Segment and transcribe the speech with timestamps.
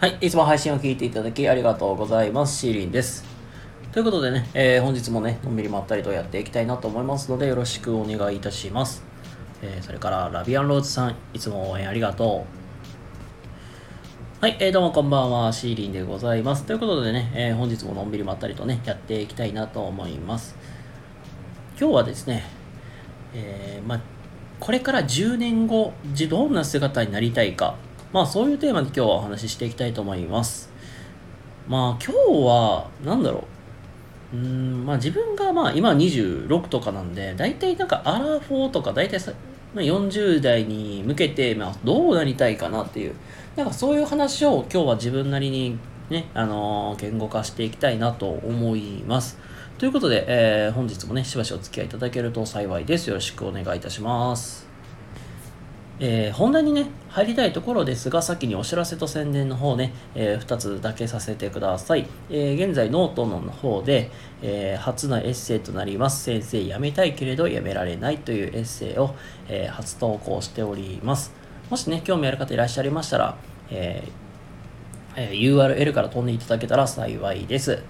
[0.00, 2.56] はい、いつも配信を聞いていただきありがとうございます。
[2.56, 3.22] シーリンです。
[3.92, 9.02] ということでね、えー本日もね、のんびりまったりとやっていきたいなと思いますので、よろしくお願いいたします。
[9.60, 12.46] えーそれから、ラビアンローズさん、いつも応援ありがと
[14.40, 14.40] う。
[14.40, 16.64] はい、えーどうもこんばんは、シーリンでございます。
[16.64, 20.56] ということでね、えー本日ものんびりまったりとね、やっていきたいなと思います。
[21.78, 22.44] 今日はですね、
[23.34, 24.00] えーま、
[24.60, 25.92] これから10年後、
[26.30, 27.74] どんな姿になりたいか、
[28.12, 30.70] まあそういうテーマで今日はお話ししていきたいと思います。
[31.68, 33.44] まあ今日は、なんだろ
[34.32, 34.36] う。
[34.36, 39.32] うーん、まあ自分がまあ今26とかなんで、大体なんかアラフォーとか大体さ、
[39.74, 43.14] ま、40代に向けて、まあどうなりたいかなっていう、
[43.56, 45.78] なんかそういう話を今日は自分なりに
[46.10, 49.38] ね、あのー言語化していきたいなと思います。
[49.78, 53.08] ということで、えー本日もね、しばしお付き合いいただけると幸いです。
[53.08, 54.69] よろしくお願いいたします。
[56.02, 62.06] えー本題にね、入りたいところですが、先にお知らせと宣伝の方ね、え2つだけさせてください。
[62.30, 64.10] えー現在、ノートの方で、
[64.42, 69.14] え初のエッセイとなります、先生辞めたいけれど辞められないというエッセイを、
[69.48, 71.32] え初投稿しております。
[71.68, 73.36] もしね、興味ある方いらっしゃいましたら、
[73.70, 74.02] え
[75.16, 77.82] え URL から飛んでいただけたら幸いです。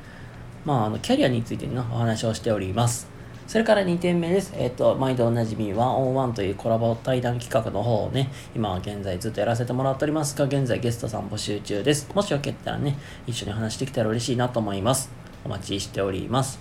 [0.65, 3.10] まあ、あの、キャリアについてのお話をしております。
[3.51, 4.53] それから2点目です。
[4.57, 12.09] えっ、と、毎度おなじみ、1on1 というコラボ対談企画の方をね、今現在ずっとやらせてもらっておりますが、現在ゲストさん募集中です。
[12.15, 15.11] もしよけったらね、一緒に話してきたら嬉しいなと思います。
[15.45, 16.61] お待ちしております。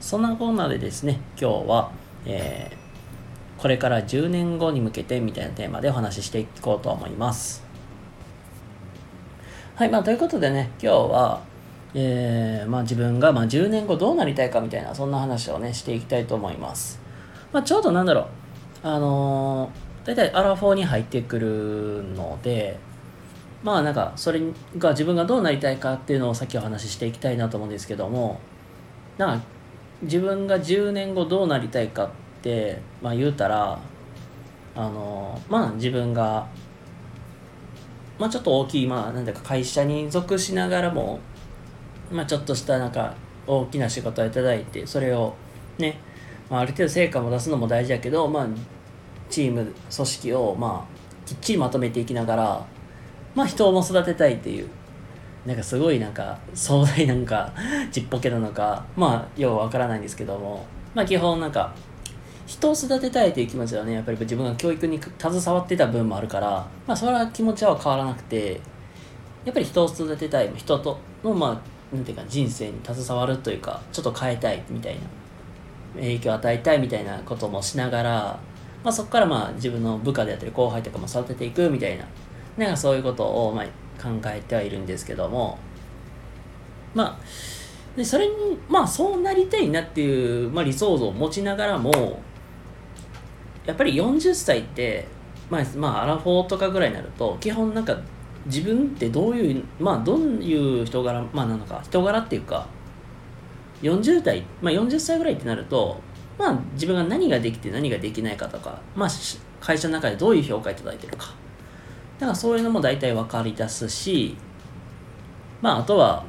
[0.00, 1.90] そんなコーナーでですね、今日は、
[2.24, 2.82] えー
[3.58, 7.62] これから10年後に向けてみたいなテーマでお話ししていこうと思います。
[9.76, 11.51] はい、まあ、ということでね、今日は、
[11.94, 17.00] えーまあ、自分がまあ10年後どうなりたいかみたいな、そんな話をね、していきたいと思います。
[17.52, 18.26] まあ、ちょうどなんだろう、
[18.82, 22.78] あのー、大体アラフォーに入ってくるので、
[23.62, 24.40] まあなんか、それ
[24.78, 28.40] が自分がどうなりたいかっていうのをさっきお話ししていきたいなと思うんですけども、
[29.18, 29.46] なんか、
[30.02, 32.10] 自分が10年後どうなりたいかっ
[32.42, 33.78] て、まあ言うたら、
[34.74, 36.48] あのーまあ自分が、
[38.18, 41.20] まあちょっと大きい、まあなんていうか会社に属しながらも、
[42.12, 43.14] まあちょっとしたなんか
[43.46, 45.34] 大きな仕事をいただいて、それを
[45.78, 45.98] ね、
[46.50, 48.46] まあある程度成果も出すのも大事だけど、まあ
[49.30, 52.66] チーム、組織をまあきっちりまとめていきながら、
[53.34, 54.68] まあ人をも育てたいっていう、
[55.46, 57.52] なんかすごいなんか壮大なんか
[57.90, 61.74] ちっぽけなのか、まあようわからないんですけども、まあ基本なんか
[62.46, 68.60] 人を育てたいという気持ちはねやっぱり自分が教育に携わってた分もあるからまあそれは気持ちは変わらなくて
[69.44, 71.60] やっぱり人を育てたい人とのまあ
[71.92, 75.00] なんていうか人生に携わるというかちょっと変えたいみたいな
[75.96, 78.10] 影響を与えたいみたいなこともしながら、
[78.82, 82.06] まあ、そこからまあ自分の部下であったり後輩とかも育てていくみたいな
[82.56, 83.66] なんかそういうことをまあ
[84.02, 85.58] 考えてはいるんですけども
[86.94, 88.32] まあでそれに
[88.68, 92.20] まあそうなりたいなっていう、まあ、理想像を持ちながらも
[93.66, 95.06] やっぱり40歳って、
[95.48, 97.96] まあ、まあ、アラフォーとかぐらいになると、基本なんか、
[98.46, 102.66] 自分ってどういう、まあ、どういう人柄、まあ、なのか、人柄っていうか、
[103.82, 106.00] 40代、まあ、40歳ぐらいってなると、
[106.38, 109.08] まあ、自分が何ができて何ができないかとか、まあ、
[109.60, 111.34] 会社の中でどういう評価いただいてるか。
[112.18, 114.36] だからそういうのも大体分かり出すし、
[115.60, 116.24] まあ、あとは、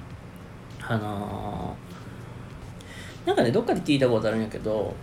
[0.82, 1.84] あのー
[3.26, 4.94] なんかね、どっかで聞いたことあるんやけど、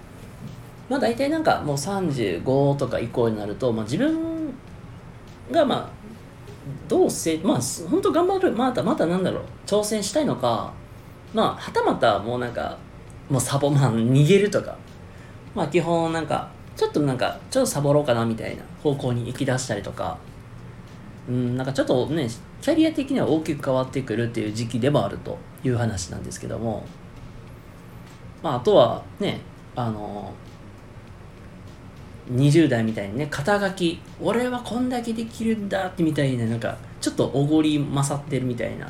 [0.88, 4.52] まあ大体なんかもう35とか以降になると、まあ、自分
[5.50, 5.99] がまあ
[6.88, 7.60] どうせまあ
[7.90, 10.72] 本当頑張るまたまたなんだろう挑戦したいのか
[11.32, 12.78] まあはたまたもうなんか
[13.28, 14.76] もうサボマン逃げるとか
[15.54, 20.18] まあ基本なんかちょっとなんかちょっとサボろうかなみたいな方向に行き出したりとか
[21.28, 22.28] うんなんかちょっとね
[22.60, 26.84] キャリア的には大きく変わってくるっていう時期でもあるという話なんですけども
[28.42, 29.40] まああとはね
[29.76, 30.32] あの
[32.32, 34.00] 20代みたいにね肩書き。
[34.20, 38.88] 俺はこんだけできるんだってみたいななんかちょっとおごり勝ってるみたいな。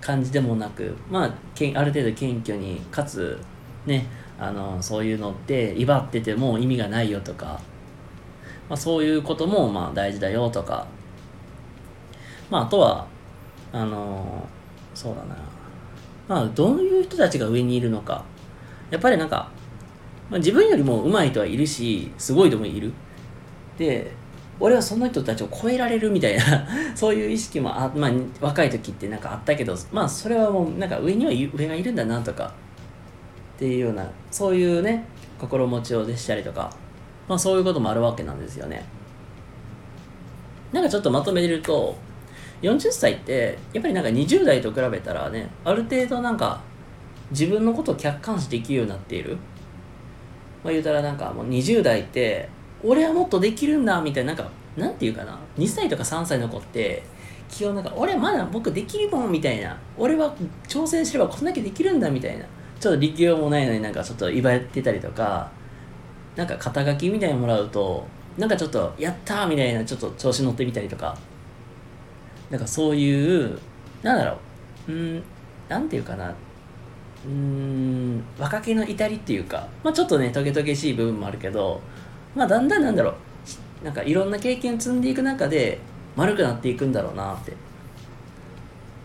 [0.00, 3.38] 感じでもなくまあけある程度謙虚にかつ
[3.86, 4.06] ね
[4.38, 7.60] あのそういうのって威張ってても意味がないよとか、
[8.68, 10.86] まあ、そういうこともまあ大事だよとか。
[12.48, 13.06] まああとは
[13.72, 14.48] あの
[14.94, 15.36] そうだな。
[16.26, 18.24] まあどういう人たちが上にいるのか。
[18.90, 19.50] やっぱりなんか
[20.30, 22.92] まあ、自分よりも上手い人はいるしすごい人もいる。
[23.76, 24.12] で
[24.60, 28.10] 俺はその人たちを超えられるみたいな そういう意識もあ、まあ、
[28.42, 32.52] 若い時ってなんかあったけどまあそれはもうなんか上には上がいるんだなとか
[33.56, 35.04] っていうようなそういうね
[35.38, 36.70] 心持ちをでしたりとか
[37.26, 38.84] まあそういうこともあるわけなんですよね。
[40.72, 41.96] なんかちょっとまとめると
[42.62, 46.60] 40歳ってやっぱりなんか20代と比べたらねある程度なんか
[47.30, 49.38] 自分のことを客観視できるようになっている。
[50.62, 52.48] まあ言うたらなんかもう20代って
[52.82, 57.02] 俺はもっとできるんだみたいななんかなんていうかな2歳とか3歳の子って
[57.48, 60.34] 基本なんか俺まだ僕できるもんみたいな俺は
[60.68, 62.44] 挑戦すればこんだけできるんだみたいな
[62.78, 65.50] ちょっと力量もないのになんかちょっと威張ってたりとか
[66.36, 68.06] なんか肩書きみたいにもらうと
[68.38, 71.16] なんかちょっとやったーみたいなちょっと調子乗ってみたりとか
[72.48, 73.58] なんかそういう
[74.02, 74.38] なんだろ
[74.88, 75.22] ううん
[75.68, 76.32] なんていうかな
[77.26, 81.80] うん若気の至りっていうか、まあ、ちょっとねトゲトゲしい部分もあるけど、
[82.34, 83.14] まあ、だんだんなんだろ
[83.82, 85.78] うなんかいろんな経験積んでいく中で
[86.16, 87.54] 丸くなっていくんだろうなって。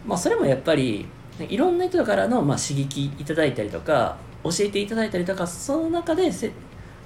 [0.05, 1.07] まあそれもやっぱり
[1.39, 6.51] いろんな人からのまあ刺激いただいたりとか教えていただいたりとかその中でせ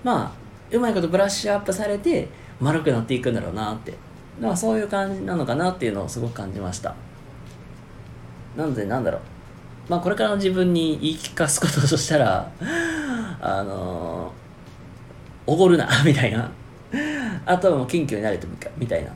[0.04, 0.32] まあ
[0.72, 2.28] うまいことブラッシュアップされて
[2.60, 3.92] 丸くなっていくんだろうなって。
[3.92, 3.98] だ
[4.44, 6.96] からそういう感じなのかなっていうのをすごく感じました。
[8.56, 9.22] なのでなんだろう。
[9.90, 12.52] まあこれからの自分に言い聞かすこととしたら
[13.42, 14.32] あの
[15.48, 16.50] おごるな みたいな。
[17.46, 18.48] あとはもう謙虚になれと
[18.78, 19.12] みたいな。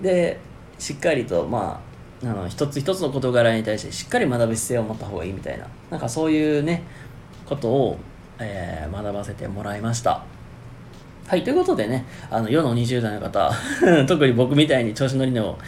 [0.00, 0.38] で
[0.78, 1.80] しっかりとま
[2.24, 5.66] ああの一つ一つの事柄に対してしっかり学ぶ姿勢を持った方がいいみたいな。
[5.90, 6.82] なんかそういうね
[7.44, 7.98] ことを、
[8.38, 10.22] えー、学ばせてもらいました。
[11.26, 13.50] はいということでねあの世の20代の方
[14.06, 15.58] 特に僕みたいに調子乗りの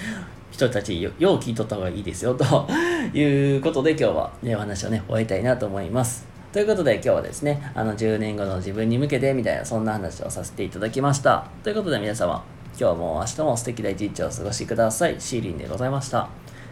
[0.66, 2.44] 人たちよよう聞いとった方がいいですよと
[3.16, 12.42] いうことで今日はねお話をね終えたいなと思いますということで今日はですねあの10年後の自分に向けてみたいなそんな話をさせていただきましたということで皆様
[12.80, 15.16] 今日も明日も素敵な一日をお過ごしください。
[15.18, 16.28] シーリンでございました。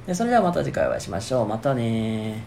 [0.06, 1.48] でそれではまた次回お会いしましょう。
[1.48, 2.44] またね